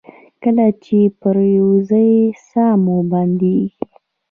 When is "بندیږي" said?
3.11-3.69